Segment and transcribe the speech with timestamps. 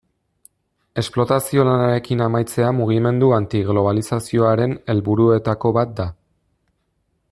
[1.01, 6.13] Esplotazio lanarekin amaitzea mugimendu anti-globalizazioaren helburuetako bat da.